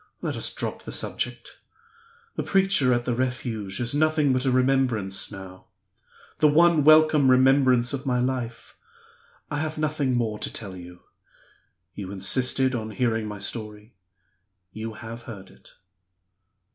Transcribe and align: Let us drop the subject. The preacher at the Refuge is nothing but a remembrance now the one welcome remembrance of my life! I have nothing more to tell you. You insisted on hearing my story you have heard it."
Let 0.23 0.35
us 0.35 0.51
drop 0.51 0.81
the 0.81 0.91
subject. 0.91 1.59
The 2.35 2.41
preacher 2.41 2.91
at 2.91 3.05
the 3.05 3.13
Refuge 3.13 3.79
is 3.79 3.93
nothing 3.93 4.33
but 4.33 4.45
a 4.45 4.51
remembrance 4.51 5.31
now 5.31 5.65
the 6.39 6.47
one 6.47 6.83
welcome 6.83 7.29
remembrance 7.29 7.93
of 7.93 8.03
my 8.07 8.19
life! 8.19 8.75
I 9.51 9.59
have 9.59 9.77
nothing 9.77 10.15
more 10.15 10.39
to 10.39 10.51
tell 10.51 10.75
you. 10.75 11.01
You 11.93 12.11
insisted 12.11 12.73
on 12.73 12.89
hearing 12.89 13.27
my 13.27 13.37
story 13.37 13.93
you 14.73 14.93
have 14.93 15.21
heard 15.29 15.51
it." 15.51 15.69